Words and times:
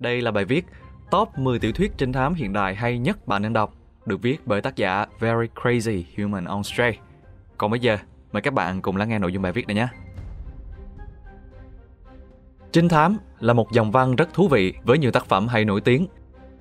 Đây 0.00 0.20
là 0.20 0.30
bài 0.30 0.44
viết 0.44 0.66
Top 1.10 1.38
10 1.38 1.58
tiểu 1.58 1.72
thuyết 1.72 1.92
trinh 1.98 2.12
thám 2.12 2.34
hiện 2.34 2.52
đại 2.52 2.74
hay 2.74 2.98
nhất 2.98 3.26
bạn 3.26 3.42
nên 3.42 3.52
đọc, 3.52 3.74
được 4.06 4.22
viết 4.22 4.40
bởi 4.46 4.60
tác 4.60 4.76
giả 4.76 5.06
Very 5.18 5.46
Crazy 5.54 6.02
Human 6.16 6.44
on 6.44 6.62
Stray. 6.62 6.98
Còn 7.58 7.70
bây 7.70 7.80
giờ, 7.80 7.98
mời 8.32 8.42
các 8.42 8.54
bạn 8.54 8.82
cùng 8.82 8.96
lắng 8.96 9.08
nghe 9.08 9.18
nội 9.18 9.32
dung 9.32 9.42
bài 9.42 9.52
viết 9.52 9.66
này 9.66 9.74
nhé. 9.74 9.88
Trinh 12.72 12.88
thám 12.88 13.16
là 13.40 13.52
một 13.52 13.72
dòng 13.72 13.90
văn 13.90 14.16
rất 14.16 14.34
thú 14.34 14.48
vị 14.48 14.74
với 14.84 14.98
nhiều 14.98 15.10
tác 15.10 15.26
phẩm 15.26 15.48
hay 15.48 15.64
nổi 15.64 15.80
tiếng. 15.80 16.06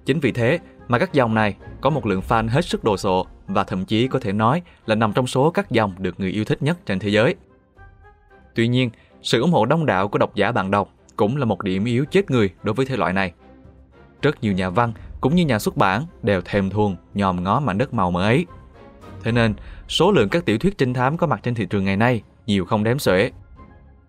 Chính 0.05 0.19
vì 0.19 0.31
thế 0.31 0.59
mà 0.87 0.99
các 0.99 1.13
dòng 1.13 1.33
này 1.33 1.55
có 1.81 1.89
một 1.89 2.05
lượng 2.05 2.21
fan 2.27 2.47
hết 2.49 2.65
sức 2.65 2.83
đồ 2.83 2.97
sộ 2.97 3.25
và 3.47 3.63
thậm 3.63 3.85
chí 3.85 4.07
có 4.07 4.19
thể 4.19 4.33
nói 4.33 4.61
là 4.85 4.95
nằm 4.95 5.13
trong 5.13 5.27
số 5.27 5.51
các 5.51 5.71
dòng 5.71 5.95
được 5.97 6.19
người 6.19 6.31
yêu 6.31 6.45
thích 6.45 6.63
nhất 6.63 6.77
trên 6.85 6.99
thế 6.99 7.09
giới. 7.09 7.35
Tuy 8.55 8.67
nhiên, 8.67 8.89
sự 9.21 9.41
ủng 9.41 9.51
hộ 9.51 9.65
đông 9.65 9.85
đảo 9.85 10.07
của 10.07 10.17
độc 10.17 10.35
giả 10.35 10.51
bạn 10.51 10.71
đọc 10.71 10.89
cũng 11.19 11.37
là 11.37 11.45
một 11.45 11.63
điểm 11.63 11.85
yếu 11.85 12.05
chết 12.05 12.31
người 12.31 12.49
đối 12.63 12.73
với 12.73 12.85
thể 12.85 12.97
loại 12.97 13.13
này. 13.13 13.33
Rất 14.21 14.41
nhiều 14.41 14.53
nhà 14.53 14.69
văn 14.69 14.93
cũng 15.21 15.35
như 15.35 15.45
nhà 15.45 15.59
xuất 15.59 15.77
bản 15.77 16.05
đều 16.23 16.41
thèm 16.41 16.69
thuồng 16.69 16.95
nhòm 17.13 17.43
ngó 17.43 17.59
mảnh 17.59 17.77
đất 17.77 17.93
màu 17.93 18.11
mỡ 18.11 18.23
ấy. 18.23 18.45
Thế 19.23 19.31
nên, 19.31 19.53
số 19.87 20.11
lượng 20.11 20.29
các 20.29 20.45
tiểu 20.45 20.57
thuyết 20.57 20.77
trinh 20.77 20.93
thám 20.93 21.17
có 21.17 21.27
mặt 21.27 21.39
trên 21.43 21.55
thị 21.55 21.65
trường 21.65 21.85
ngày 21.85 21.97
nay 21.97 22.21
nhiều 22.45 22.65
không 22.65 22.83
đếm 22.83 22.99
xuể. 22.99 23.31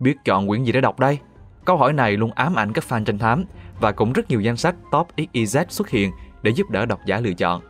Biết 0.00 0.16
chọn 0.24 0.48
quyển 0.48 0.64
gì 0.64 0.72
để 0.72 0.80
đọc 0.80 1.00
đây? 1.00 1.18
Câu 1.64 1.76
hỏi 1.76 1.92
này 1.92 2.16
luôn 2.16 2.30
ám 2.34 2.58
ảnh 2.58 2.72
các 2.72 2.84
fan 2.88 3.04
trinh 3.04 3.18
thám 3.18 3.44
và 3.80 3.92
cũng 3.92 4.12
rất 4.12 4.28
nhiều 4.28 4.40
danh 4.40 4.56
sách 4.56 4.74
top 4.92 5.08
XYZ 5.16 5.64
xuất 5.68 5.88
hiện 5.88 6.10
để 6.42 6.50
giúp 6.50 6.70
đỡ 6.70 6.86
độc 6.86 7.00
giả 7.06 7.20
lựa 7.20 7.32
chọn. 7.32 7.62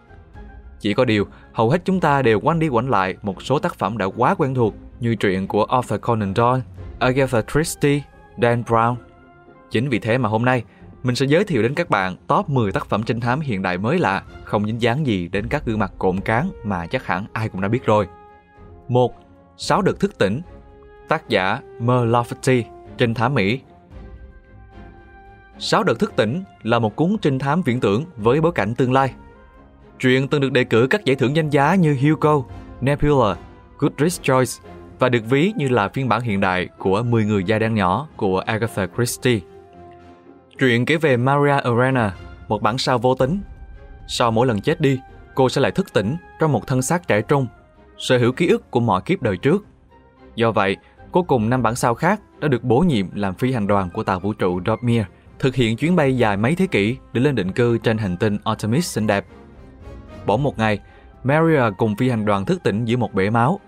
Chỉ 0.80 0.95
có 0.95 1.04
điều, 1.04 1.27
hầu 1.52 1.70
hết 1.70 1.84
chúng 1.84 2.01
ta 2.01 2.23
đều 2.23 2.41
quanh 2.41 2.59
đi 2.59 2.68
quẩn 2.68 2.91
lại 2.91 3.16
một 3.23 3.43
số 3.43 3.59
tác 3.59 3.74
phẩm 3.74 3.98
đã 3.98 4.07
quá 4.16 4.34
quen 4.34 4.54
thuộc 4.54 4.74
như 5.01 5.15
truyện 5.15 5.48
của 5.48 5.65
Arthur 5.65 6.01
Conan 6.01 6.34
Doyle, 6.37 6.62
Agatha 6.98 7.43
Christie, 7.52 8.01
Dan 8.43 8.62
Brown. 8.62 8.96
Chính 9.70 9.88
vì 9.88 9.98
thế 9.98 10.19
mà 10.19 10.29
hôm 10.29 10.45
nay, 10.45 10.65
mình 11.02 11.15
sẽ 11.15 11.27
giới 11.27 11.45
thiệu 11.45 11.62
đến 11.62 11.74
các 11.74 11.91
bạn 11.91 12.16
top 12.27 12.48
10 12.48 12.73
tác 12.73 12.87
phẩm 12.87 13.02
trinh 13.02 13.20
thám 13.20 13.41
hiện 13.41 13.62
đại 13.62 13.79
mới 13.79 13.98
lạ, 13.98 14.23
không 14.45 14.66
dính 14.66 14.83
dáng 14.83 15.06
gì 15.06 15.29
đến 15.29 15.46
các 15.49 15.66
gương 15.66 15.79
mặt 15.79 15.93
cộm 15.99 16.21
cán 16.21 16.51
mà 16.65 16.87
chắc 16.87 17.07
hẳn 17.07 17.26
ai 17.32 17.49
cũng 17.49 17.60
đã 17.60 17.68
biết 17.68 17.85
rồi. 17.85 18.07
1. 18.88 19.15
Sáu 19.57 19.82
đợt 19.82 20.01
thức 20.01 20.18
tỉnh 20.18 20.41
Tác 21.09 21.29
giả 21.29 21.60
Mer 21.79 21.98
Lafferty, 21.98 22.63
trinh 22.98 23.15
thám 23.15 23.35
Mỹ 23.35 23.60
Sáu 25.59 25.82
đợt 25.82 25.98
thức 25.98 26.13
tỉnh 26.16 26.43
là 26.63 26.79
một 26.79 26.96
cuốn 26.96 27.16
trinh 27.23 27.38
thám 27.38 27.63
viễn 27.63 27.80
tưởng 27.80 28.04
với 28.16 28.41
bối 28.41 28.52
cảnh 28.52 28.74
tương 28.74 28.93
lai. 28.93 29.15
Truyện 29.98 30.29
từng 30.29 30.41
được 30.41 30.52
đề 30.52 30.65
cử 30.65 30.87
các 30.91 31.04
giải 31.04 31.16
thưởng 31.16 31.37
danh 31.37 31.51
giá 31.51 31.74
như 31.74 31.96
Hugo, 32.02 32.43
Nebula, 32.80 33.37
Goodreads 33.79 34.21
Choice 34.23 34.52
và 34.98 35.09
được 35.09 35.23
ví 35.30 35.52
như 35.57 35.68
là 35.68 35.88
phiên 35.88 36.09
bản 36.09 36.21
hiện 36.21 36.41
đại 36.41 36.68
của 36.79 37.02
10 37.02 37.24
người 37.24 37.45
da 37.45 37.59
đen 37.59 37.74
nhỏ 37.74 38.09
của 38.16 38.38
Agatha 38.38 38.87
Christie. 38.96 39.41
Truyện 40.61 40.85
kể 40.85 40.97
về 40.97 41.16
Maria 41.16 41.61
Arena, 41.65 42.15
một 42.49 42.63
bản 42.63 42.79
sao 42.79 42.99
vô 42.99 43.15
tính. 43.15 43.41
Sau 44.07 44.30
mỗi 44.30 44.47
lần 44.47 44.61
chết 44.61 44.80
đi, 44.80 45.01
cô 45.35 45.49
sẽ 45.49 45.61
lại 45.61 45.73
thức 45.73 45.93
tỉnh 45.93 46.16
trong 46.41 46.53
một 46.53 46.66
thân 46.66 46.83
xác 46.83 47.09
trẻ 47.09 47.23
trung, 47.23 47.47
sở 47.99 48.19
hữu 48.19 48.33
ký 48.33 48.49
ức 48.49 48.71
của 48.71 48.81
mọi 48.81 49.03
kiếp 49.03 49.23
đời 49.23 49.37
trước. 49.37 49.65
Do 50.35 50.53
vậy, 50.53 50.77
cô 51.13 51.23
cùng 51.23 51.51
năm 51.51 51.63
bản 51.63 51.75
sao 51.75 51.95
khác 51.95 52.21
đã 52.41 52.49
được 52.49 52.65
bổ 52.65 52.81
nhiệm 52.81 53.07
làm 53.15 53.35
phi 53.35 53.53
hành 53.53 53.66
đoàn 53.66 53.91
của 53.91 54.03
tàu 54.03 54.21
vũ 54.21 54.33
trụ 54.33 54.61
Dormir, 54.66 55.03
thực 55.38 55.55
hiện 55.55 55.77
chuyến 55.77 55.97
bay 55.97 56.16
dài 56.16 56.37
mấy 56.37 56.55
thế 56.55 56.66
kỷ 56.66 56.97
để 57.13 57.21
lên 57.21 57.35
định 57.35 57.53
cư 57.53 57.79
trên 57.79 57.99
hành 57.99 58.16
tinh 58.16 58.38
Artemis 58.45 58.95
xinh 58.95 59.07
đẹp. 59.07 59.27
Bỗng 60.27 60.43
một 60.43 60.59
ngày, 60.59 60.79
Maria 61.25 61.63
cùng 61.79 61.97
phi 61.97 62.11
hành 62.11 62.25
đoàn 62.25 62.45
thức 62.45 62.63
tỉnh 62.63 62.85
giữa 62.85 62.97
một 62.97 63.15
bể 63.15 63.31
máu. 63.31 63.61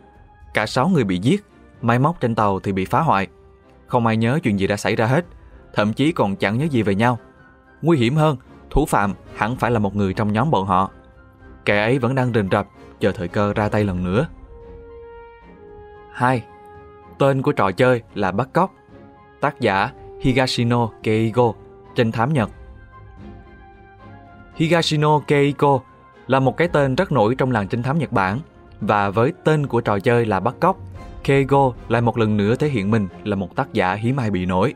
Cả 0.54 0.66
sáu 0.66 0.88
người 0.88 1.04
bị 1.04 1.18
giết, 1.18 1.44
máy 1.82 1.98
móc 1.98 2.20
trên 2.20 2.34
tàu 2.34 2.60
thì 2.60 2.72
bị 2.72 2.84
phá 2.84 3.00
hoại. 3.00 3.26
Không 3.86 4.06
ai 4.06 4.16
nhớ 4.16 4.38
chuyện 4.42 4.58
gì 4.58 4.66
đã 4.66 4.76
xảy 4.76 4.96
ra 4.96 5.06
hết, 5.06 5.24
thậm 5.74 5.92
chí 5.92 6.12
còn 6.12 6.36
chẳng 6.36 6.58
nhớ 6.58 6.64
gì 6.64 6.82
về 6.82 6.94
nhau. 6.94 7.18
Nguy 7.82 7.98
hiểm 7.98 8.16
hơn, 8.16 8.36
thủ 8.70 8.86
phạm 8.86 9.14
hẳn 9.36 9.56
phải 9.56 9.70
là 9.70 9.78
một 9.78 9.96
người 9.96 10.14
trong 10.14 10.32
nhóm 10.32 10.50
bọn 10.50 10.66
họ. 10.66 10.90
Kẻ 11.64 11.82
ấy 11.82 11.98
vẫn 11.98 12.14
đang 12.14 12.32
rình 12.32 12.48
rập, 12.52 12.66
chờ 13.00 13.12
thời 13.12 13.28
cơ 13.28 13.52
ra 13.52 13.68
tay 13.68 13.84
lần 13.84 14.04
nữa. 14.04 14.26
2. 16.12 16.44
Tên 17.18 17.42
của 17.42 17.52
trò 17.52 17.72
chơi 17.72 18.02
là 18.14 18.32
Bắt 18.32 18.48
Cóc 18.52 18.74
Tác 19.40 19.60
giả 19.60 19.90
Higashino 20.20 20.88
Keigo, 21.02 21.52
trinh 21.94 22.12
thám 22.12 22.32
Nhật 22.32 22.50
Higashino 24.54 25.20
Keiko 25.26 25.80
là 26.26 26.40
một 26.40 26.56
cái 26.56 26.68
tên 26.68 26.94
rất 26.94 27.12
nổi 27.12 27.34
trong 27.34 27.50
làng 27.50 27.68
trinh 27.68 27.82
thám 27.82 27.98
Nhật 27.98 28.12
Bản 28.12 28.40
và 28.80 29.10
với 29.10 29.32
tên 29.44 29.66
của 29.66 29.80
trò 29.80 29.98
chơi 29.98 30.26
là 30.26 30.40
bắt 30.40 30.54
cóc, 30.60 30.76
Keigo 31.24 31.72
lại 31.88 32.02
một 32.02 32.18
lần 32.18 32.36
nữa 32.36 32.54
thể 32.56 32.68
hiện 32.68 32.90
mình 32.90 33.08
là 33.24 33.36
một 33.36 33.56
tác 33.56 33.72
giả 33.72 33.94
hiếm 33.94 34.16
ai 34.16 34.30
bị 34.30 34.46
nổi. 34.46 34.74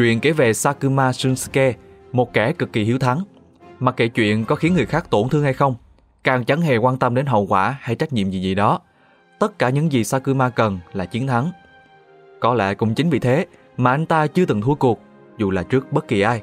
Chuyện 0.00 0.20
kể 0.20 0.32
về 0.32 0.52
Sakuma 0.52 1.12
Shunsuke, 1.12 1.74
một 2.12 2.32
kẻ 2.32 2.52
cực 2.52 2.72
kỳ 2.72 2.84
hiếu 2.84 2.98
thắng. 2.98 3.24
Mặc 3.78 3.96
kệ 3.96 4.08
chuyện 4.08 4.44
có 4.44 4.54
khiến 4.54 4.74
người 4.74 4.86
khác 4.86 5.10
tổn 5.10 5.28
thương 5.28 5.42
hay 5.42 5.52
không, 5.52 5.74
càng 6.24 6.44
chẳng 6.44 6.60
hề 6.60 6.76
quan 6.76 6.98
tâm 6.98 7.14
đến 7.14 7.26
hậu 7.26 7.46
quả 7.46 7.76
hay 7.80 7.96
trách 7.96 8.12
nhiệm 8.12 8.30
gì 8.30 8.40
gì 8.42 8.54
đó. 8.54 8.80
Tất 9.38 9.58
cả 9.58 9.70
những 9.70 9.92
gì 9.92 10.04
Sakuma 10.04 10.48
cần 10.48 10.78
là 10.92 11.04
chiến 11.04 11.26
thắng. 11.26 11.50
Có 12.40 12.54
lẽ 12.54 12.74
cũng 12.74 12.94
chính 12.94 13.10
vì 13.10 13.18
thế 13.18 13.46
mà 13.76 13.90
anh 13.90 14.06
ta 14.06 14.26
chưa 14.26 14.44
từng 14.44 14.60
thua 14.60 14.74
cuộc, 14.74 15.00
dù 15.38 15.50
là 15.50 15.62
trước 15.62 15.92
bất 15.92 16.08
kỳ 16.08 16.20
ai. 16.20 16.42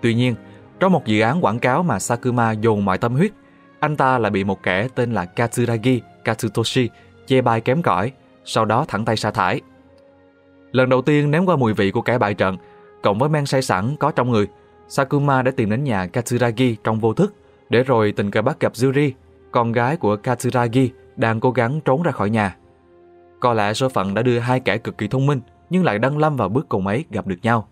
Tuy 0.00 0.14
nhiên, 0.14 0.34
trong 0.80 0.92
một 0.92 1.06
dự 1.06 1.20
án 1.20 1.44
quảng 1.44 1.58
cáo 1.58 1.82
mà 1.82 1.98
Sakuma 1.98 2.52
dồn 2.52 2.84
mọi 2.84 2.98
tâm 2.98 3.14
huyết, 3.14 3.32
anh 3.80 3.96
ta 3.96 4.18
lại 4.18 4.30
bị 4.30 4.44
một 4.44 4.62
kẻ 4.62 4.88
tên 4.94 5.12
là 5.12 5.24
Katsuragi 5.24 6.00
Katsutoshi 6.24 6.88
chê 7.26 7.40
bai 7.40 7.60
kém 7.60 7.82
cỏi, 7.82 8.12
sau 8.44 8.64
đó 8.64 8.84
thẳng 8.88 9.04
tay 9.04 9.16
sa 9.16 9.30
thải. 9.30 9.60
Lần 10.74 10.88
đầu 10.88 11.02
tiên 11.02 11.30
nếm 11.30 11.46
qua 11.46 11.56
mùi 11.56 11.74
vị 11.74 11.90
của 11.90 12.02
kẻ 12.02 12.18
bại 12.18 12.34
trận, 12.34 12.56
cộng 13.02 13.18
với 13.18 13.28
men 13.28 13.46
say 13.46 13.62
sẵn 13.62 13.96
có 13.96 14.10
trong 14.10 14.30
người, 14.30 14.48
Sakuma 14.88 15.42
đã 15.42 15.50
tìm 15.56 15.70
đến 15.70 15.84
nhà 15.84 16.06
Katsuragi 16.06 16.76
trong 16.84 17.00
vô 17.00 17.14
thức, 17.14 17.34
để 17.68 17.82
rồi 17.82 18.12
tình 18.12 18.30
cờ 18.30 18.42
bắt 18.42 18.60
gặp 18.60 18.72
Yuri, 18.82 19.12
con 19.50 19.72
gái 19.72 19.96
của 19.96 20.16
Katsuragi 20.16 20.90
đang 21.16 21.40
cố 21.40 21.50
gắng 21.50 21.80
trốn 21.84 22.02
ra 22.02 22.12
khỏi 22.12 22.30
nhà. 22.30 22.56
Có 23.40 23.54
lẽ 23.54 23.74
số 23.74 23.88
phận 23.88 24.14
đã 24.14 24.22
đưa 24.22 24.38
hai 24.38 24.60
kẻ 24.60 24.78
cực 24.78 24.98
kỳ 24.98 25.08
thông 25.08 25.26
minh 25.26 25.40
nhưng 25.70 25.84
lại 25.84 25.98
đăng 25.98 26.18
lâm 26.18 26.36
vào 26.36 26.48
bước 26.48 26.68
cùng 26.68 26.86
ấy 26.86 27.04
gặp 27.10 27.26
được 27.26 27.38
nhau. 27.42 27.68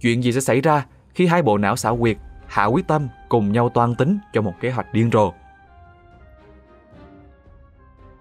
Chuyện 0.00 0.22
gì 0.22 0.32
sẽ 0.32 0.40
xảy 0.40 0.60
ra 0.60 0.86
khi 1.14 1.26
hai 1.26 1.42
bộ 1.42 1.58
não 1.58 1.76
xảo 1.76 1.96
quyệt 1.96 2.16
hạ 2.46 2.64
quyết 2.64 2.86
tâm 2.86 3.08
cùng 3.28 3.52
nhau 3.52 3.68
toan 3.68 3.94
tính 3.94 4.18
cho 4.32 4.42
một 4.42 4.54
kế 4.60 4.70
hoạch 4.70 4.94
điên 4.94 5.10
rồ. 5.12 5.32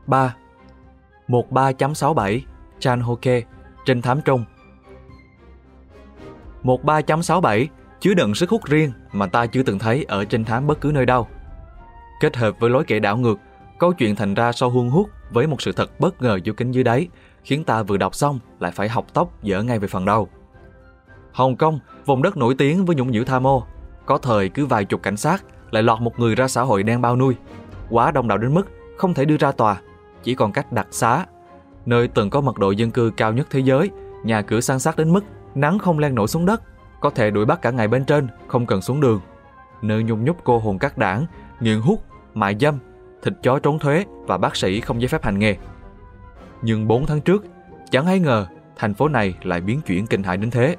3. 0.08 0.36
13.67 1.28 2.40
Chan 2.80 3.00
Hoke 3.00 3.42
Trinh 3.86 4.02
thám 4.02 4.22
trung 4.22 4.46
13.67 6.64 7.68
chứa 8.00 8.14
đựng 8.14 8.36
sức 8.36 8.50
hút 8.50 8.66
riêng 8.66 8.92
mà 9.12 9.28
ta 9.28 9.46
chưa 9.46 9.64
từng 9.64 9.80
thấy 9.80 10.06
ở 10.08 10.26
trinh 10.26 10.46
thám 10.46 10.68
bất 10.68 10.82
cứ 10.82 10.92
nơi 10.94 11.06
đâu. 11.06 11.28
Kết 12.20 12.38
hợp 12.38 12.60
với 12.60 12.70
lối 12.70 12.84
kể 12.84 13.00
đảo 13.00 13.18
ngược, 13.18 13.40
câu 13.80 13.94
chuyện 13.94 14.16
thành 14.16 14.34
ra 14.34 14.52
sau 14.52 14.70
huân 14.70 14.90
hút 14.90 15.10
với 15.32 15.48
một 15.48 15.62
sự 15.62 15.72
thật 15.72 16.00
bất 16.00 16.22
ngờ 16.22 16.40
vô 16.46 16.54
kính 16.58 16.72
dưới 16.72 16.84
đáy, 16.84 17.08
khiến 17.44 17.64
ta 17.64 17.84
vừa 17.84 17.98
đọc 17.98 18.16
xong 18.16 18.40
lại 18.60 18.72
phải 18.72 18.90
học 18.90 19.06
tóc 19.14 19.44
dở 19.44 19.64
ngay 19.64 19.80
về 19.80 19.88
phần 19.88 20.06
đầu. 20.06 20.30
Hồng 21.34 21.56
Kông, 21.56 21.80
vùng 22.06 22.22
đất 22.22 22.38
nổi 22.38 22.56
tiếng 22.58 22.86
với 22.86 22.96
nhũng 22.96 23.12
nhiễu 23.12 23.24
tha 23.24 23.40
mô, 23.40 23.64
có 24.06 24.18
thời 24.18 24.50
cứ 24.50 24.66
vài 24.66 24.86
chục 24.86 25.04
cảnh 25.04 25.18
sát 25.18 25.44
lại 25.72 25.84
lọt 25.84 26.02
một 26.02 26.20
người 26.20 26.36
ra 26.36 26.48
xã 26.48 26.62
hội 26.62 26.84
đen 26.84 27.02
bao 27.02 27.16
nuôi. 27.16 27.36
Quá 27.90 28.12
đông 28.12 28.28
đảo 28.28 28.38
đến 28.38 28.54
mức 28.54 28.68
không 28.98 29.14
thể 29.14 29.26
đưa 29.26 29.38
ra 29.38 29.52
tòa, 29.52 29.82
chỉ 30.24 30.36
còn 30.36 30.52
cách 30.52 30.72
đặt 30.72 30.88
xá. 30.92 31.26
Nơi 31.86 32.08
từng 32.08 32.30
có 32.30 32.42
mật 32.42 32.58
độ 32.58 32.72
dân 32.72 32.92
cư 32.92 33.12
cao 33.18 33.34
nhất 33.34 33.48
thế 33.50 33.60
giới, 33.60 33.90
nhà 34.24 34.42
cửa 34.42 34.62
san 34.62 34.80
sát 34.80 34.98
đến 34.98 35.14
mức 35.14 35.24
nắng 35.56 35.80
không 35.80 36.00
len 36.00 36.16
nổi 36.16 36.28
xuống 36.28 36.46
đất, 36.46 36.62
có 37.00 37.10
thể 37.10 37.32
đuổi 37.32 37.46
bắt 37.46 37.62
cả 37.62 37.72
ngày 37.72 37.88
bên 37.88 38.06
trên, 38.06 38.28
không 38.48 38.66
cần 38.66 38.82
xuống 38.82 39.02
đường. 39.02 39.22
Nơi 39.82 40.04
nhung 40.04 40.26
nhúc 40.26 40.38
cô 40.44 40.60
hồn 40.60 40.80
các 40.80 40.98
đảng, 40.98 41.26
nghiện 41.60 41.82
hút, 41.82 42.04
mại 42.34 42.56
dâm, 42.60 42.80
thịt 43.24 43.34
chó 43.44 43.60
trốn 43.60 43.80
thuế 43.80 44.06
và 44.28 44.38
bác 44.38 44.56
sĩ 44.56 44.82
không 44.82 45.02
giấy 45.02 45.08
phép 45.08 45.24
hành 45.24 45.40
nghề. 45.40 45.58
Nhưng 46.62 46.88
4 46.88 47.06
tháng 47.06 47.22
trước, 47.22 47.46
chẳng 47.92 48.06
hay 48.06 48.20
ngờ 48.20 48.48
thành 48.76 48.94
phố 48.94 49.08
này 49.08 49.34
lại 49.44 49.62
biến 49.62 49.82
chuyển 49.82 50.08
kinh 50.08 50.24
hại 50.24 50.38
đến 50.38 50.52
thế. 50.52 50.76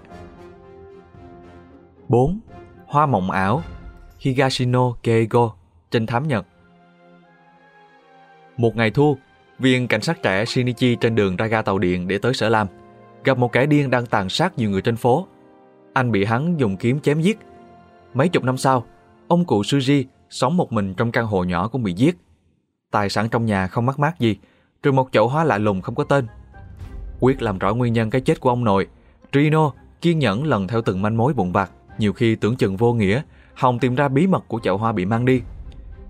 4. 2.08 2.40
Hoa 2.86 3.06
mộng 3.06 3.30
ảo 3.30 3.62
Higashino 4.18 4.92
Keigo 5.02 5.54
Trinh 5.90 6.06
thám 6.06 6.28
Nhật 6.28 6.46
Một 8.56 8.76
ngày 8.76 8.90
thu, 8.90 9.16
viên 9.62 9.88
cảnh 9.88 10.00
sát 10.00 10.22
trẻ 10.22 10.44
Shinichi 10.44 10.96
trên 10.96 11.14
đường 11.14 11.36
ra 11.36 11.46
ga 11.46 11.62
tàu 11.62 11.78
điện 11.78 12.08
để 12.08 12.18
tới 12.18 12.34
sở 12.34 12.48
làm, 12.48 12.66
gặp 13.24 13.38
một 13.38 13.52
kẻ 13.52 13.66
điên 13.66 13.90
đang 13.90 14.06
tàn 14.06 14.28
sát 14.28 14.58
nhiều 14.58 14.70
người 14.70 14.82
trên 14.82 14.96
phố. 14.96 15.26
Anh 15.92 16.12
bị 16.12 16.24
hắn 16.24 16.60
dùng 16.60 16.76
kiếm 16.76 17.00
chém 17.00 17.20
giết. 17.20 17.38
Mấy 18.14 18.28
chục 18.28 18.44
năm 18.44 18.56
sau, 18.56 18.84
ông 19.28 19.44
cụ 19.44 19.62
Suji 19.62 20.04
sống 20.30 20.56
một 20.56 20.72
mình 20.72 20.94
trong 20.94 21.12
căn 21.12 21.26
hộ 21.26 21.44
nhỏ 21.44 21.68
cũng 21.68 21.82
bị 21.82 21.92
giết. 21.92 22.16
Tài 22.90 23.08
sản 23.08 23.28
trong 23.28 23.46
nhà 23.46 23.66
không 23.66 23.86
mắc 23.86 23.98
mát 23.98 24.18
gì, 24.18 24.36
trừ 24.82 24.92
một 24.92 25.08
chậu 25.12 25.28
hoa 25.28 25.44
lạ 25.44 25.58
lùng 25.58 25.80
không 25.80 25.94
có 25.94 26.04
tên. 26.04 26.26
Quyết 27.20 27.42
làm 27.42 27.58
rõ 27.58 27.74
nguyên 27.74 27.92
nhân 27.92 28.10
cái 28.10 28.20
chết 28.20 28.40
của 28.40 28.50
ông 28.50 28.64
nội, 28.64 28.86
Trino 29.32 29.72
kiên 30.00 30.18
nhẫn 30.18 30.44
lần 30.44 30.68
theo 30.68 30.82
từng 30.82 31.02
manh 31.02 31.16
mối 31.16 31.32
vụn 31.32 31.52
vặt 31.52 31.70
nhiều 31.98 32.12
khi 32.12 32.34
tưởng 32.36 32.56
chừng 32.56 32.76
vô 32.76 32.92
nghĩa, 32.92 33.22
Hồng 33.54 33.78
tìm 33.78 33.94
ra 33.94 34.08
bí 34.08 34.26
mật 34.26 34.44
của 34.48 34.60
chậu 34.62 34.78
hoa 34.78 34.92
bị 34.92 35.04
mang 35.04 35.24
đi. 35.24 35.42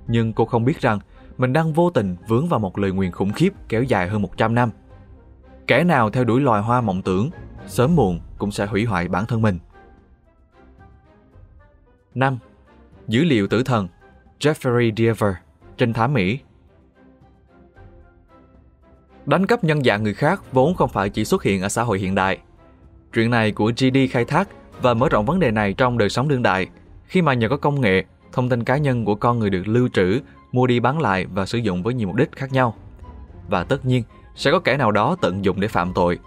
Nhưng 0.06 0.32
cô 0.32 0.44
không 0.44 0.64
biết 0.64 0.80
rằng 0.80 0.98
mình 1.38 1.52
đang 1.52 1.72
vô 1.72 1.90
tình 1.90 2.16
vướng 2.28 2.48
vào 2.48 2.60
một 2.60 2.78
lời 2.78 2.92
nguyền 2.92 3.10
khủng 3.10 3.32
khiếp 3.32 3.52
kéo 3.68 3.82
dài 3.82 4.08
hơn 4.08 4.22
100 4.22 4.54
năm. 4.54 4.70
Kẻ 5.66 5.84
nào 5.84 6.10
theo 6.10 6.24
đuổi 6.24 6.40
loài 6.40 6.62
hoa 6.62 6.80
mộng 6.80 7.02
tưởng, 7.02 7.30
sớm 7.66 7.96
muộn 7.96 8.20
cũng 8.38 8.50
sẽ 8.50 8.66
hủy 8.66 8.84
hoại 8.84 9.08
bản 9.08 9.26
thân 9.26 9.42
mình. 9.42 9.58
5. 12.14 12.38
Dữ 13.08 13.24
liệu 13.24 13.46
tử 13.46 13.62
thần 13.62 13.88
Jeffrey 14.40 14.92
Deaver, 14.96 15.34
trinh 15.76 15.92
thám 15.92 16.14
Mỹ 16.14 16.38
Đánh 19.26 19.46
cắp 19.46 19.64
nhân 19.64 19.84
dạng 19.84 20.02
người 20.02 20.14
khác 20.14 20.52
vốn 20.52 20.74
không 20.74 20.88
phải 20.88 21.10
chỉ 21.10 21.24
xuất 21.24 21.42
hiện 21.42 21.62
ở 21.62 21.68
xã 21.68 21.82
hội 21.82 21.98
hiện 21.98 22.14
đại. 22.14 22.38
Chuyện 23.14 23.30
này 23.30 23.52
của 23.52 23.72
GD 23.76 23.98
khai 24.10 24.24
thác 24.24 24.48
và 24.82 24.94
mở 24.94 25.08
rộng 25.08 25.26
vấn 25.26 25.40
đề 25.40 25.50
này 25.50 25.72
trong 25.72 25.98
đời 25.98 26.08
sống 26.08 26.28
đương 26.28 26.42
đại, 26.42 26.66
khi 27.06 27.22
mà 27.22 27.34
nhờ 27.34 27.48
có 27.48 27.56
công 27.56 27.80
nghệ, 27.80 28.04
thông 28.32 28.48
tin 28.48 28.64
cá 28.64 28.76
nhân 28.76 29.04
của 29.04 29.14
con 29.14 29.38
người 29.38 29.50
được 29.50 29.68
lưu 29.68 29.88
trữ, 29.92 30.20
mua 30.52 30.66
đi 30.66 30.80
bán 30.80 31.00
lại 31.00 31.26
và 31.26 31.46
sử 31.46 31.58
dụng 31.58 31.82
với 31.82 31.94
nhiều 31.94 32.08
mục 32.08 32.16
đích 32.16 32.32
khác 32.32 32.52
nhau. 32.52 32.74
Và 33.48 33.64
tất 33.64 33.84
nhiên, 33.84 34.02
sẽ 34.34 34.50
có 34.50 34.58
kẻ 34.58 34.76
nào 34.76 34.90
đó 34.90 35.16
tận 35.20 35.44
dụng 35.44 35.60
để 35.60 35.68
phạm 35.68 35.92
tội. 35.94 36.18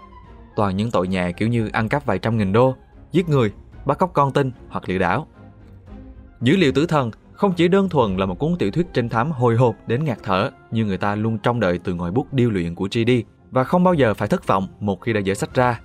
Toàn 0.56 0.76
những 0.76 0.90
tội 0.90 1.08
nhẹ 1.08 1.32
kiểu 1.32 1.48
như 1.48 1.68
ăn 1.72 1.88
cắp 1.88 2.06
vài 2.06 2.18
trăm 2.18 2.38
nghìn 2.38 2.52
đô, 2.52 2.74
giết 3.12 3.28
người, 3.28 3.52
bắt 3.84 3.98
cóc 3.98 4.10
con 4.12 4.32
tin 4.32 4.50
hoặc 4.68 4.88
lừa 4.88 4.98
đảo. 4.98 5.26
Dữ 6.40 6.56
liệu 6.56 6.72
tử 6.72 6.86
thần 6.86 7.10
không 7.32 7.52
chỉ 7.56 7.68
đơn 7.68 7.88
thuần 7.88 8.16
là 8.16 8.26
một 8.26 8.38
cuốn 8.38 8.56
tiểu 8.58 8.70
thuyết 8.70 8.86
trinh 8.92 9.08
thám 9.08 9.30
hồi 9.30 9.56
hộp 9.56 9.76
đến 9.86 10.04
ngạt 10.04 10.18
thở 10.22 10.50
như 10.70 10.84
người 10.84 10.98
ta 10.98 11.14
luôn 11.14 11.38
trông 11.38 11.60
đợi 11.60 11.78
từ 11.84 11.94
ngòi 11.94 12.10
bút 12.10 12.34
điêu 12.34 12.50
luyện 12.50 12.74
của 12.74 12.88
GD 12.92 13.10
và 13.50 13.64
không 13.64 13.84
bao 13.84 13.94
giờ 13.94 14.14
phải 14.14 14.28
thất 14.28 14.46
vọng 14.46 14.68
một 14.80 15.00
khi 15.00 15.12
đã 15.12 15.20
dở 15.20 15.34
sách 15.34 15.54
ra. 15.54 15.80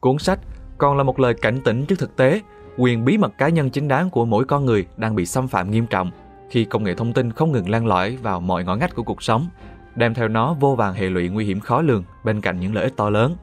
Cuốn 0.00 0.18
sách 0.18 0.38
còn 0.78 0.96
là 0.96 1.02
một 1.02 1.20
lời 1.20 1.34
cảnh 1.34 1.60
tỉnh 1.64 1.86
trước 1.86 1.98
thực 1.98 2.16
tế, 2.16 2.40
quyền 2.76 3.04
bí 3.04 3.18
mật 3.18 3.32
cá 3.38 3.48
nhân 3.48 3.70
chính 3.70 3.88
đáng 3.88 4.10
của 4.10 4.24
mỗi 4.24 4.44
con 4.44 4.64
người 4.64 4.86
đang 4.96 5.14
bị 5.14 5.26
xâm 5.26 5.48
phạm 5.48 5.70
nghiêm 5.70 5.86
trọng 5.86 6.10
khi 6.50 6.64
công 6.64 6.84
nghệ 6.84 6.94
thông 6.94 7.12
tin 7.12 7.32
không 7.32 7.52
ngừng 7.52 7.68
lan 7.68 7.86
lõi 7.86 8.16
vào 8.16 8.40
mọi 8.40 8.64
ngõ 8.64 8.76
ngách 8.76 8.94
của 8.94 9.02
cuộc 9.02 9.22
sống, 9.22 9.46
đem 9.94 10.14
theo 10.14 10.28
nó 10.28 10.54
vô 10.54 10.74
vàng 10.74 10.94
hệ 10.94 11.10
lụy 11.10 11.28
nguy 11.28 11.44
hiểm 11.44 11.60
khó 11.60 11.82
lường 11.82 12.04
bên 12.24 12.40
cạnh 12.40 12.60
những 12.60 12.74
lợi 12.74 12.84
ích 12.84 12.96
to 12.96 13.10
lớn. 13.10 13.36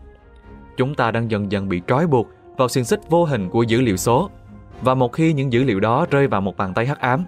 Chúng 0.78 0.96
ta 0.96 1.12
đang 1.12 1.31
dần 1.31 1.52
dần 1.52 1.69
bị 1.69 1.81
trói 1.88 2.07
buộc 2.07 2.28
vào 2.57 2.68
xiềng 2.68 2.86
xích 2.86 3.00
vô 3.10 3.25
hình 3.25 3.50
của 3.50 3.63
dữ 3.63 3.81
liệu 3.81 3.98
số. 3.98 4.30
Và 4.81 4.94
một 4.94 5.13
khi 5.13 5.34
những 5.34 5.54
dữ 5.54 5.63
liệu 5.63 5.80
đó 5.80 6.06
rơi 6.12 6.28
vào 6.28 6.42
một 6.42 6.57
bàn 6.57 6.74
tay 6.74 6.86
hắc 6.86 7.00
ám, 7.00 7.25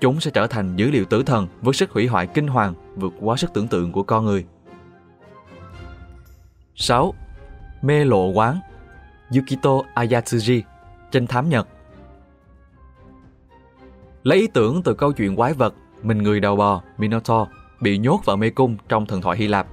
chúng 0.00 0.20
sẽ 0.20 0.30
trở 0.30 0.46
thành 0.46 0.76
dữ 0.76 0.90
liệu 0.90 1.04
tử 1.04 1.22
thần 1.22 1.46
với 1.60 1.74
sức 1.74 1.90
hủy 1.90 2.06
hoại 2.06 2.26
kinh 2.26 2.48
hoàng 2.48 2.74
vượt 2.96 3.12
quá 3.20 3.36
sức 3.36 3.50
tưởng 3.54 3.68
tượng 3.68 3.92
của 3.92 4.02
con 4.02 4.24
người. 4.24 4.44
6. 6.74 7.14
Mê 7.82 8.04
lộ 8.04 8.26
quán 8.26 8.60
Yukito 9.34 9.80
Ayatsuji 9.94 10.62
Trinh 11.10 11.26
thám 11.26 11.48
Nhật 11.48 11.68
Lấy 14.22 14.38
ý 14.38 14.46
tưởng 14.46 14.82
từ 14.82 14.94
câu 14.94 15.12
chuyện 15.12 15.36
quái 15.36 15.52
vật 15.52 15.74
Mình 16.02 16.18
người 16.18 16.40
đầu 16.40 16.56
bò 16.56 16.82
Minotaur 16.98 17.48
bị 17.80 17.98
nhốt 17.98 18.20
vào 18.24 18.36
mê 18.36 18.50
cung 18.50 18.76
trong 18.88 19.06
thần 19.06 19.20
thoại 19.20 19.38
Hy 19.38 19.48
Lạp. 19.48 19.66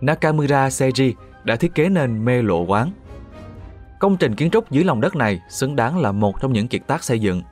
Nakamura 0.00 0.68
Seiji 0.68 1.12
đã 1.44 1.56
thiết 1.56 1.74
kế 1.74 1.88
nên 1.88 2.24
mê 2.24 2.42
lộ 2.42 2.60
quán. 2.60 2.90
Công 4.00 4.16
trình 4.16 4.34
kiến 4.34 4.50
trúc 4.50 4.70
dưới 4.70 4.84
lòng 4.84 5.00
đất 5.00 5.16
này 5.16 5.40
xứng 5.50 5.76
đáng 5.76 5.98
là 5.98 6.12
một 6.12 6.40
trong 6.40 6.52
những 6.52 6.68
kiệt 6.68 6.86
tác 6.86 7.04
xây 7.04 7.18
dựng. 7.18 7.42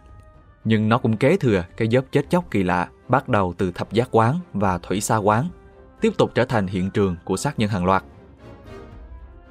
Nhưng 0.65 0.89
nó 0.89 0.99
cũng 0.99 1.17
kế 1.17 1.37
thừa 1.37 1.65
cái 1.77 1.89
dớp 1.89 2.05
chết 2.13 2.31
chóc 2.31 2.51
kỳ 2.51 2.63
lạ 2.63 2.89
bắt 3.09 3.29
đầu 3.29 3.55
từ 3.59 3.73
thập 3.73 3.93
giác 3.93 4.09
quán 4.11 4.39
và 4.53 4.79
thủy 4.79 5.01
sa 5.01 5.17
quán, 5.17 5.49
tiếp 6.01 6.13
tục 6.19 6.31
trở 6.35 6.45
thành 6.45 6.67
hiện 6.67 6.91
trường 6.91 7.17
của 7.25 7.37
sát 7.37 7.59
nhân 7.59 7.71
hàng 7.71 7.85
loạt. 7.85 8.05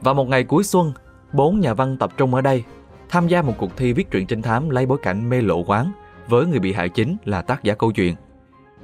Và 0.01 0.13
một 0.13 0.27
ngày 0.27 0.43
cuối 0.43 0.63
xuân, 0.63 0.93
bốn 1.33 1.59
nhà 1.59 1.73
văn 1.73 1.97
tập 1.97 2.11
trung 2.17 2.35
ở 2.35 2.41
đây 2.41 2.63
tham 3.09 3.27
gia 3.27 3.41
một 3.41 3.53
cuộc 3.57 3.77
thi 3.77 3.93
viết 3.93 4.11
truyện 4.11 4.27
trinh 4.27 4.41
thám 4.41 4.69
lấy 4.69 4.85
bối 4.85 4.97
cảnh 5.01 5.29
mê 5.29 5.41
lộ 5.41 5.63
quán 5.63 5.91
với 6.27 6.45
người 6.45 6.59
bị 6.59 6.73
hại 6.73 6.89
chính 6.89 7.17
là 7.25 7.41
tác 7.41 7.63
giả 7.63 7.73
câu 7.73 7.91
chuyện. 7.91 8.15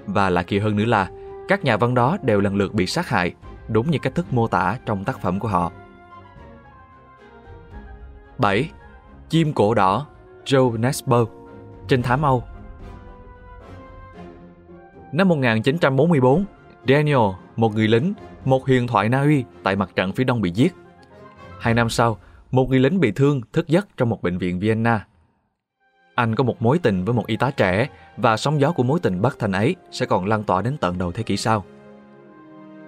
Và 0.05 0.29
lạ 0.29 0.43
kỳ 0.43 0.59
hơn 0.59 0.75
nữa 0.75 0.85
là 0.85 1.09
các 1.47 1.63
nhà 1.63 1.77
văn 1.77 1.93
đó 1.93 2.17
đều 2.21 2.41
lần 2.41 2.55
lượt 2.55 2.73
bị 2.73 2.85
sát 2.85 3.09
hại, 3.09 3.33
đúng 3.67 3.91
như 3.91 3.97
cách 4.01 4.15
thức 4.15 4.33
mô 4.33 4.47
tả 4.47 4.77
trong 4.85 5.03
tác 5.03 5.21
phẩm 5.21 5.39
của 5.39 5.47
họ. 5.47 5.71
7. 8.37 8.71
Chim 9.29 9.53
cổ 9.53 9.73
đỏ 9.73 10.07
Joe 10.45 10.79
Nesbo 10.79 11.25
Trinh 11.87 12.01
thám 12.01 12.21
Âu 12.21 12.43
Năm 15.11 15.27
1944, 15.27 16.45
Daniel, 16.87 17.19
một 17.55 17.75
người 17.75 17.87
lính, 17.87 18.13
một 18.45 18.65
huyền 18.65 18.87
thoại 18.87 19.09
Na 19.09 19.21
Uy 19.21 19.43
tại 19.63 19.75
mặt 19.75 19.89
trận 19.95 20.11
phía 20.11 20.23
đông 20.23 20.41
bị 20.41 20.51
giết. 20.51 20.75
Hai 21.59 21.73
năm 21.73 21.89
sau, 21.89 22.17
một 22.51 22.69
người 22.69 22.79
lính 22.79 22.99
bị 22.99 23.11
thương 23.11 23.41
thức 23.53 23.67
giấc 23.67 23.87
trong 23.97 24.09
một 24.09 24.21
bệnh 24.21 24.37
viện 24.37 24.59
Vienna. 24.59 25.05
Anh 26.19 26.35
có 26.35 26.43
một 26.43 26.61
mối 26.61 26.79
tình 26.79 27.05
với 27.05 27.13
một 27.13 27.27
y 27.27 27.37
tá 27.37 27.51
trẻ 27.51 27.89
và 28.17 28.37
sóng 28.37 28.61
gió 28.61 28.71
của 28.71 28.83
mối 28.83 28.99
tình 28.99 29.21
bất 29.21 29.39
thành 29.39 29.51
ấy 29.51 29.75
sẽ 29.91 30.05
còn 30.05 30.25
lan 30.25 30.43
tỏa 30.43 30.61
đến 30.61 30.77
tận 30.77 30.97
đầu 30.97 31.11
thế 31.11 31.23
kỷ 31.23 31.37
sau. 31.37 31.63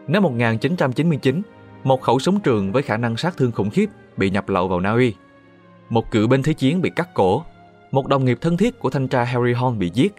Năm 0.08 0.24
1999, 0.24 1.42
một 1.84 2.02
khẩu 2.02 2.20
súng 2.20 2.40
trường 2.40 2.72
với 2.72 2.84
khả 2.84 2.98
năng 2.98 3.18
sát 3.18 3.38
thương 3.38 3.52
khủng 3.52 3.70
khiếp 3.70 3.90
bị 4.18 4.30
nhập 4.30 4.50
lậu 4.50 4.68
vào 4.68 4.80
Na 4.80 4.92
Uy. 4.92 5.16
Một 5.90 6.12
cựu 6.12 6.28
binh 6.28 6.44
thế 6.44 6.54
chiến 6.54 6.82
bị 6.82 6.90
cắt 6.96 7.14
cổ 7.14 7.44
một 7.92 8.08
đồng 8.08 8.26
nghiệp 8.26 8.38
thân 8.42 8.58
thiết 8.58 8.80
của 8.80 8.90
thanh 8.90 9.08
tra 9.08 9.24
Harry 9.24 9.54
Horn 9.54 9.80
bị 9.80 9.92
giết. 9.94 10.14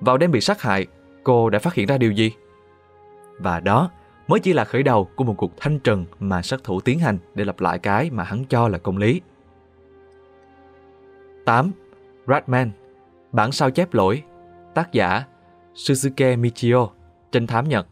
Vào 0.00 0.18
đêm 0.18 0.30
bị 0.30 0.40
sát 0.40 0.62
hại, 0.62 0.86
cô 1.24 1.50
đã 1.50 1.58
phát 1.58 1.74
hiện 1.74 1.86
ra 1.86 1.98
điều 1.98 2.12
gì? 2.12 2.32
Và 3.38 3.60
đó 3.60 3.90
mới 4.28 4.40
chỉ 4.40 4.52
là 4.52 4.64
khởi 4.64 4.82
đầu 4.82 5.08
của 5.16 5.24
một 5.24 5.34
cuộc 5.36 5.52
thanh 5.56 5.78
trừng 5.78 6.04
mà 6.20 6.42
sát 6.42 6.64
thủ 6.64 6.80
tiến 6.80 6.98
hành 6.98 7.18
để 7.34 7.44
lặp 7.44 7.60
lại 7.60 7.78
cái 7.78 8.10
mà 8.10 8.24
hắn 8.24 8.44
cho 8.44 8.68
là 8.68 8.78
công 8.78 8.98
lý. 8.98 9.20
8. 11.44 11.72
Ratman, 12.26 12.70
Bản 13.32 13.52
sao 13.52 13.70
chép 13.70 13.94
lỗi, 13.94 14.22
Tác 14.74 14.92
giả 14.92 15.24
Suzuki 15.74 16.38
Michio, 16.38 16.88
Trinh 17.32 17.46
thám 17.46 17.68
Nhật 17.68 17.86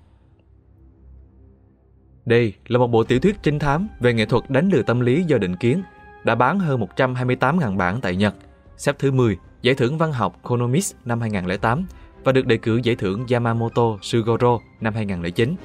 Đây 2.25 2.55
là 2.67 2.79
một 2.79 2.87
bộ 2.87 3.05
tiểu 3.05 3.21
thuyết 3.21 3.37
trinh 3.43 3.59
thám 3.59 3.89
về 4.01 4.15
nghệ 4.15 4.27
thuật 4.27 4.51
đánh 4.51 4.69
lừa 4.69 4.83
tâm 4.83 5.01
lý 5.01 5.25
do 5.25 5.39
định 5.39 5.57
kiến, 5.57 5.83
đã 6.25 6.35
bán 6.35 6.59
hơn 6.59 6.81
128.000 6.97 7.77
bản 7.77 8.01
tại 8.01 8.17
Nhật– 8.17 8.35
xếp 8.77 8.97
thứ 8.99 9.11
10 9.11 9.39
giải 9.63 9.75
thưởng 9.75 9.99
văn 9.99 10.13
học 10.13 10.39
Konomis 10.43 10.95
năm 11.05 11.21
2008 11.21 11.87
và 12.25 12.33
được 12.33 12.47
đề 12.47 12.57
cử 12.57 12.81
giải 12.83 12.97
thưởng 12.97 13.27
Yamamoto 13.31 13.99
Sugoro 14.03 14.59
năm 14.81 14.95
2009. 14.95 15.57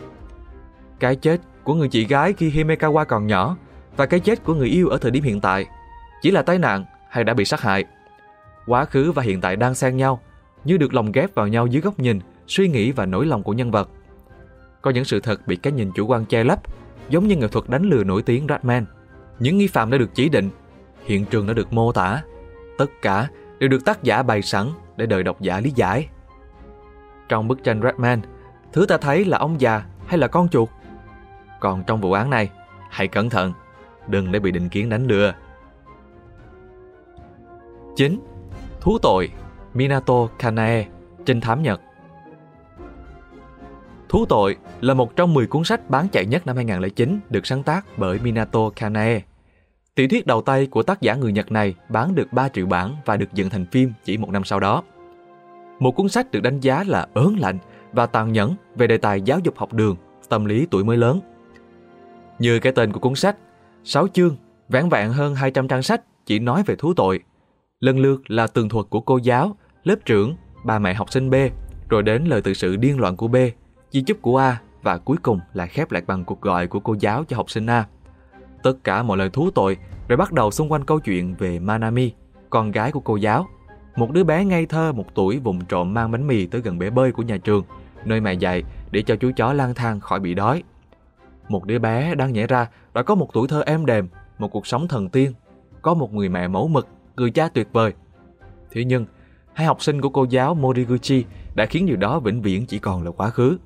Cái 0.99 1.15
chết 1.15 1.41
của 1.63 1.73
người 1.73 1.89
chị 1.89 2.05
gái 2.05 2.33
khi 2.33 2.49
Himekawa 2.49 3.05
còn 3.05 3.27
nhỏ 3.27 3.57
và 3.97 4.05
cái 4.05 4.19
chết 4.19 4.43
của 4.43 4.53
người 4.53 4.67
yêu 4.67 4.89
ở 4.89 4.97
thời 4.97 5.11
điểm 5.11 5.23
hiện 5.23 5.41
tại 5.41 5.65
chỉ 6.21 6.31
là 6.31 6.41
tai 6.41 6.59
nạn 6.59 6.85
hay 7.09 7.23
đã 7.23 7.33
bị 7.33 7.45
sát 7.45 7.61
hại. 7.61 7.85
Quá 8.69 8.85
khứ 8.85 9.11
và 9.11 9.23
hiện 9.23 9.41
tại 9.41 9.55
đang 9.55 9.75
xen 9.75 9.97
nhau, 9.97 10.19
như 10.63 10.77
được 10.77 10.93
lồng 10.93 11.11
ghép 11.11 11.35
vào 11.35 11.47
nhau 11.47 11.67
dưới 11.67 11.81
góc 11.81 11.99
nhìn, 11.99 12.19
suy 12.47 12.67
nghĩ 12.67 12.91
và 12.91 13.05
nỗi 13.05 13.25
lòng 13.25 13.43
của 13.43 13.53
nhân 13.53 13.71
vật. 13.71 13.89
Có 14.81 14.91
những 14.91 15.05
sự 15.05 15.19
thật 15.19 15.47
bị 15.47 15.55
cái 15.55 15.73
nhìn 15.73 15.91
chủ 15.95 16.07
quan 16.07 16.25
che 16.25 16.43
lấp, 16.43 16.59
giống 17.09 17.27
như 17.27 17.35
nghệ 17.35 17.47
thuật 17.47 17.69
đánh 17.69 17.83
lừa 17.83 18.03
nổi 18.03 18.21
tiếng 18.21 18.45
Ratman. 18.49 18.85
Những 19.39 19.57
nghi 19.57 19.67
phạm 19.67 19.91
đã 19.91 19.97
được 19.97 20.09
chỉ 20.13 20.29
định, 20.29 20.49
hiện 21.05 21.25
trường 21.25 21.47
đã 21.47 21.53
được 21.53 21.73
mô 21.73 21.91
tả 21.91 22.23
tất 22.77 22.91
cả 23.01 23.27
đều 23.59 23.69
được 23.69 23.85
tác 23.85 24.03
giả 24.03 24.23
bày 24.23 24.41
sẵn 24.41 24.67
để 24.97 25.05
đợi 25.05 25.23
độc 25.23 25.41
giả 25.41 25.59
lý 25.59 25.71
giải. 25.75 26.07
Trong 27.29 27.47
bức 27.47 27.63
tranh 27.63 27.81
Ratman, 27.81 28.21
thứ 28.73 28.85
ta 28.85 28.97
thấy 28.97 29.25
là 29.25 29.37
ông 29.37 29.61
già 29.61 29.85
hay 30.07 30.17
là 30.17 30.27
con 30.27 30.49
chuột? 30.49 30.69
Còn 31.59 31.83
trong 31.87 32.01
vụ 32.01 32.11
án 32.11 32.29
này, 32.29 32.49
hãy 32.89 33.07
cẩn 33.07 33.29
thận, 33.29 33.53
đừng 34.07 34.31
để 34.31 34.39
bị 34.39 34.51
định 34.51 34.69
kiến 34.69 34.89
đánh 34.89 35.07
lừa. 35.07 35.33
9. 37.95 38.19
Thú 38.81 38.97
tội 39.01 39.29
Minato 39.73 40.27
Kanae 40.39 40.85
Trinh 41.25 41.41
thám 41.41 41.63
Nhật 41.63 41.81
Thú 44.09 44.25
tội 44.25 44.55
là 44.81 44.93
một 44.93 45.15
trong 45.15 45.33
10 45.33 45.47
cuốn 45.47 45.63
sách 45.63 45.89
bán 45.89 46.07
chạy 46.11 46.25
nhất 46.25 46.47
năm 46.47 46.55
2009 46.55 47.19
được 47.29 47.47
sáng 47.47 47.63
tác 47.63 47.85
bởi 47.97 48.19
Minato 48.23 48.69
Kanae. 48.75 49.21
Tiểu 49.95 50.07
thuyết 50.09 50.27
đầu 50.27 50.41
tay 50.41 50.65
của 50.65 50.83
tác 50.83 51.01
giả 51.01 51.15
người 51.15 51.31
Nhật 51.31 51.51
này 51.51 51.75
bán 51.89 52.15
được 52.15 52.33
3 52.33 52.49
triệu 52.49 52.65
bản 52.65 52.95
và 53.05 53.17
được 53.17 53.33
dựng 53.33 53.49
thành 53.49 53.65
phim 53.65 53.93
chỉ 54.03 54.17
một 54.17 54.29
năm 54.29 54.43
sau 54.43 54.59
đó. 54.59 54.83
Một 55.79 55.91
cuốn 55.91 56.09
sách 56.09 56.31
được 56.31 56.39
đánh 56.39 56.59
giá 56.59 56.83
là 56.87 57.07
ớn 57.13 57.35
lạnh 57.39 57.57
và 57.93 58.05
tàn 58.05 58.31
nhẫn 58.33 58.55
về 58.75 58.87
đề 58.87 58.97
tài 58.97 59.21
giáo 59.21 59.39
dục 59.39 59.57
học 59.57 59.73
đường, 59.73 59.95
tâm 60.29 60.45
lý 60.45 60.67
tuổi 60.71 60.83
mới 60.83 60.97
lớn. 60.97 61.19
Như 62.39 62.59
cái 62.59 62.73
tên 62.73 62.91
của 62.91 62.99
cuốn 62.99 63.15
sách, 63.15 63.35
6 63.83 64.07
chương, 64.07 64.37
vãn 64.69 64.89
vẹn 64.89 65.11
hơn 65.11 65.35
200 65.35 65.67
trang 65.67 65.83
sách 65.83 66.01
chỉ 66.25 66.39
nói 66.39 66.63
về 66.65 66.75
thú 66.75 66.93
tội. 66.93 67.19
Lần 67.79 67.99
lượt 67.99 68.31
là 68.31 68.47
tường 68.47 68.69
thuật 68.69 68.85
của 68.89 69.01
cô 69.01 69.17
giáo, 69.17 69.55
lớp 69.83 69.95
trưởng, 70.05 70.35
bà 70.63 70.79
mẹ 70.79 70.93
học 70.93 71.11
sinh 71.11 71.29
B, 71.29 71.35
rồi 71.89 72.03
đến 72.03 72.25
lời 72.25 72.41
tự 72.41 72.53
sự 72.53 72.75
điên 72.75 72.99
loạn 72.99 73.15
của 73.15 73.27
B, 73.27 73.35
di 73.91 74.01
chúc 74.01 74.21
của 74.21 74.37
A 74.37 74.61
và 74.81 74.97
cuối 74.97 75.17
cùng 75.21 75.39
là 75.53 75.65
khép 75.65 75.91
lại 75.91 76.03
bằng 76.07 76.25
cuộc 76.25 76.41
gọi 76.41 76.67
của 76.67 76.79
cô 76.79 76.95
giáo 76.99 77.23
cho 77.27 77.37
học 77.37 77.49
sinh 77.49 77.65
A. 77.65 77.87
Tất 78.63 78.73
cả 78.83 79.03
mọi 79.03 79.17
lời 79.17 79.29
thú 79.29 79.49
tội 79.55 79.77
rồi 80.07 80.17
bắt 80.17 80.31
đầu 80.31 80.51
xung 80.51 80.71
quanh 80.71 80.85
câu 80.85 80.99
chuyện 80.99 81.35
về 81.35 81.59
Manami, 81.59 82.11
con 82.49 82.71
gái 82.71 82.91
của 82.91 82.99
cô 82.99 83.15
giáo. 83.15 83.47
Một 83.95 84.11
đứa 84.11 84.23
bé 84.23 84.45
ngây 84.45 84.65
thơ 84.65 84.91
một 84.91 85.15
tuổi 85.15 85.39
vùng 85.39 85.65
trộm 85.65 85.93
mang 85.93 86.11
bánh 86.11 86.27
mì 86.27 86.45
tới 86.45 86.61
gần 86.61 86.79
bể 86.79 86.89
bơi 86.89 87.11
của 87.11 87.23
nhà 87.23 87.37
trường, 87.37 87.63
nơi 88.05 88.21
mẹ 88.21 88.33
dạy 88.33 88.63
để 88.91 89.01
cho 89.01 89.15
chú 89.15 89.31
chó 89.35 89.53
lang 89.53 89.73
thang 89.75 89.99
khỏi 89.99 90.19
bị 90.19 90.33
đói. 90.33 90.63
Một 91.49 91.65
đứa 91.65 91.79
bé 91.79 92.15
đang 92.15 92.33
nhảy 92.33 92.47
ra 92.47 92.67
đã 92.93 93.03
có 93.03 93.15
một 93.15 93.29
tuổi 93.33 93.47
thơ 93.47 93.63
êm 93.65 93.85
đềm, 93.85 94.07
một 94.37 94.47
cuộc 94.47 94.67
sống 94.67 94.87
thần 94.87 95.09
tiên, 95.09 95.33
có 95.81 95.93
một 95.93 96.13
người 96.13 96.29
mẹ 96.29 96.47
mẫu 96.47 96.67
mực, 96.67 96.87
người 97.19 97.31
cha 97.31 97.49
tuyệt 97.49 97.67
vời. 97.73 97.93
Thế 98.71 98.83
nhưng, 98.83 99.05
hai 99.53 99.67
học 99.67 99.81
sinh 99.81 100.01
của 100.01 100.09
cô 100.09 100.25
giáo 100.29 100.55
Moriguchi 100.55 101.25
đã 101.55 101.65
khiến 101.65 101.85
điều 101.85 101.97
đó 101.97 102.19
vĩnh 102.19 102.41
viễn 102.41 102.65
chỉ 102.65 102.79
còn 102.79 103.03
là 103.03 103.11
quá 103.11 103.29
khứ. 103.29 103.57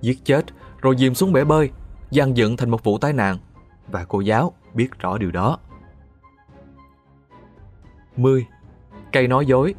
Giết 0.00 0.24
chết, 0.24 0.44
rồi 0.80 0.96
dìm 0.98 1.14
xuống 1.14 1.32
bể 1.32 1.44
bơi, 1.44 1.70
dàn 2.10 2.34
dựng 2.34 2.56
thành 2.56 2.70
một 2.70 2.84
vụ 2.84 2.98
tai 2.98 3.12
nạn 3.12 3.38
và 3.88 4.04
cô 4.04 4.20
giáo 4.20 4.52
biết 4.74 4.98
rõ 4.98 5.18
điều 5.18 5.30
đó. 5.30 5.58
10. 8.16 8.46
Cây 9.12 9.28
nói 9.28 9.46
dối 9.46 9.74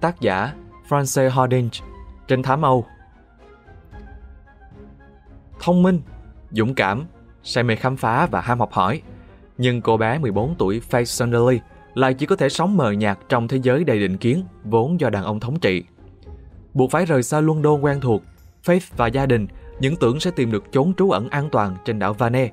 tác 0.00 0.20
giả 0.20 0.54
Frances 0.88 1.30
Hardinge, 1.30 1.78
trên 2.28 2.42
thám 2.42 2.62
Âu. 2.62 2.86
Thông 5.60 5.82
minh, 5.82 6.00
dũng 6.50 6.74
cảm, 6.74 7.06
say 7.42 7.64
mê 7.64 7.76
khám 7.76 7.96
phá 7.96 8.26
và 8.26 8.40
ham 8.40 8.60
học 8.60 8.72
hỏi. 8.72 9.02
Nhưng 9.58 9.80
cô 9.80 9.96
bé 9.96 10.18
14 10.18 10.54
tuổi 10.58 10.80
Faith 10.90 11.04
Sunderley 11.04 11.60
lại 11.94 12.14
chỉ 12.14 12.26
có 12.26 12.36
thể 12.36 12.48
sống 12.48 12.76
mờ 12.76 12.90
nhạt 12.90 13.18
trong 13.28 13.48
thế 13.48 13.58
giới 13.62 13.84
đầy 13.84 14.00
định 14.00 14.16
kiến 14.16 14.44
vốn 14.64 15.00
do 15.00 15.10
đàn 15.10 15.24
ông 15.24 15.40
thống 15.40 15.60
trị. 15.60 15.82
Buộc 16.74 16.90
phải 16.90 17.06
rời 17.06 17.22
xa 17.22 17.40
London 17.40 17.80
quen 17.80 18.00
thuộc, 18.00 18.22
Faith 18.64 18.80
và 18.96 19.06
gia 19.06 19.26
đình 19.26 19.46
những 19.80 19.96
tưởng 19.96 20.20
sẽ 20.20 20.30
tìm 20.30 20.50
được 20.50 20.72
chốn 20.72 20.94
trú 20.94 21.10
ẩn 21.10 21.28
an 21.28 21.48
toàn 21.52 21.76
trên 21.84 21.98
đảo 21.98 22.14
Vane. 22.14 22.50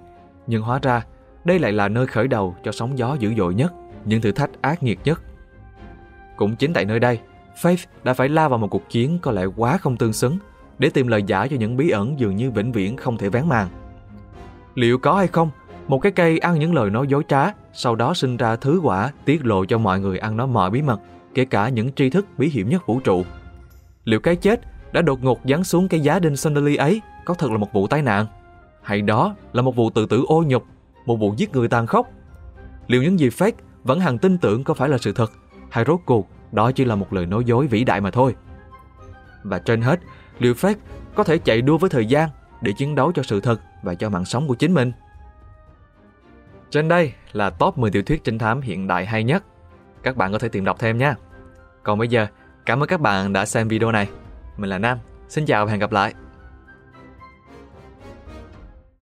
Nhưng 0.48 0.62
hóa 0.62 0.80
ra, 0.82 1.06
đây 1.44 1.60
lại 1.60 1.72
là 1.72 1.88
nơi 1.88 2.08
khởi 2.08 2.28
đầu 2.28 2.56
cho 2.64 2.72
sóng 2.72 2.98
gió 2.98 3.18
dữ 3.20 3.34
dội 3.38 3.56
nhất, 3.56 3.74
những 4.06 4.22
thử 4.22 4.32
thách 4.32 4.62
ác 4.62 4.84
nghiệt 4.84 5.00
nhất. 5.04 5.22
Cũng 6.36 6.56
chính 6.56 6.74
tại 6.74 6.86
nơi 6.86 7.00
đây, 7.00 7.20
Faith 7.62 7.86
đã 8.04 8.14
phải 8.14 8.30
la 8.30 8.48
vào 8.48 8.60
một 8.60 8.68
cuộc 8.68 8.90
chiến 8.90 9.20
có 9.22 9.32
lẽ 9.32 9.46
quá 9.46 9.78
không 9.78 9.98
tương 9.98 10.14
xứng 10.14 10.38
để 10.80 10.90
tìm 10.90 11.08
lời 11.08 11.24
giải 11.24 11.50
cho 11.50 11.56
những 11.60 11.78
bí 11.78 11.90
ẩn 11.90 12.20
dường 12.20 12.36
như 12.36 12.52
vĩnh 12.52 12.72
viễn 12.72 12.98
không 12.98 13.18
thể 13.18 13.30
vén 13.30 13.48
màn. 13.48 13.68
Liệu 14.76 14.98
có 14.98 15.16
hay 15.16 15.28
không, 15.28 15.50
một 15.90 16.00
cái 16.00 16.12
cây 16.12 16.38
ăn 16.38 16.60
những 16.60 16.74
lời 16.74 16.90
nói 16.90 17.08
dối 17.08 17.24
trá, 17.28 17.52
sau 17.74 17.96
đó 17.96 18.14
sinh 18.14 18.38
ra 18.38 18.56
thứ 18.56 18.80
quả 18.84 19.12
tiết 19.26 19.46
lộ 19.46 19.66
cho 19.66 19.78
mọi 19.78 20.00
người 20.00 20.18
ăn 20.18 20.38
nó 20.38 20.46
mọi 20.46 20.70
bí 20.70 20.82
mật, 20.82 21.00
kể 21.34 21.46
cả 21.46 21.70
những 21.70 21.92
tri 21.94 22.10
thức 22.10 22.26
bí 22.38 22.50
hiểm 22.50 22.70
nhất 22.70 22.86
vũ 22.86 23.00
trụ. 23.00 23.26
Liệu 24.04 24.20
cái 24.20 24.36
chết 24.36 24.62
đã 24.92 25.02
đột 25.02 25.24
ngột 25.24 25.40
giáng 25.44 25.64
xuống 25.64 25.88
cái 25.88 26.00
giá 26.00 26.20
đinh 26.20 26.36
Sunderly 26.36 26.76
ấy 26.76 27.02
có 27.26 27.34
thật 27.34 27.52
là 27.52 27.58
một 27.58 27.74
vụ 27.74 27.88
tai 27.88 28.02
nạn? 28.02 28.26
Hay 28.82 29.02
đó 29.02 29.36
là 29.54 29.62
một 29.62 29.76
vụ 29.76 29.90
tự 29.90 30.06
tử 30.06 30.24
ô 30.28 30.44
nhục, 30.48 30.64
một 31.06 31.16
vụ 31.16 31.34
giết 31.38 31.52
người 31.52 31.68
tàn 31.68 31.88
khốc? 31.88 32.08
Liệu 32.88 33.04
những 33.04 33.20
gì 33.20 33.30
fake 33.30 33.52
vẫn 33.84 34.00
hằng 34.00 34.18
tin 34.18 34.38
tưởng 34.38 34.64
có 34.64 34.74
phải 34.74 34.90
là 34.90 34.98
sự 34.98 35.14
thật, 35.14 35.32
hay 35.70 35.86
rốt 35.88 36.00
cuộc 36.06 36.28
đó 36.52 36.72
chỉ 36.72 36.86
là 36.86 36.96
một 36.96 37.14
lời 37.14 37.26
nói 37.26 37.44
dối 37.46 37.68
vĩ 37.68 37.84
đại 37.84 38.02
mà 38.02 38.12
thôi? 38.12 38.36
Và 39.44 39.60
trên 39.60 39.82
hết, 39.82 40.00
liệu 40.40 40.54
fake 40.54 40.76
có 41.16 41.24
thể 41.24 41.38
chạy 41.38 41.62
đua 41.62 41.78
với 41.78 41.90
thời 41.90 42.06
gian 42.06 42.30
để 42.62 42.72
chiến 42.72 42.96
đấu 42.96 43.12
cho 43.16 43.24
sự 43.24 43.42
thật 43.42 43.62
và 43.84 43.96
cho 43.96 44.10
mạng 44.10 44.26
sống 44.26 44.48
của 44.48 44.56
chính 44.56 44.74
mình? 44.74 44.92
Trên 46.72 46.88
đây 46.88 47.14
là 47.32 47.50
top 47.50 47.78
10 47.78 47.92
tiểu 47.92 48.04
thuyết 48.04 48.24
trinh 48.24 48.38
thám 48.38 48.62
hiện 48.62 48.88
đại 48.88 49.06
hay 49.06 49.24
nhất. 49.24 49.44
Các 50.04 50.16
bạn 50.18 50.32
có 50.32 50.40
thể 50.40 50.50
tìm 50.50 50.66
đọc 50.66 50.80
thêm 50.80 50.98
nha. 50.98 51.16
Còn 51.84 52.00
bây 52.00 52.08
giờ, 52.08 52.28
cảm 52.66 52.84
ơn 52.84 52.88
các 52.88 53.02
bạn 53.02 53.34
đã 53.34 53.46
xem 53.46 53.68
video 53.68 53.92
này. 53.92 54.10
Mình 54.58 54.70
là 54.70 54.78
Nam, 54.78 54.98
xin 55.30 55.46
chào 55.46 55.66
và 55.66 55.72
hẹn 55.72 55.80
gặp 55.80 55.92
lại. 55.92 56.14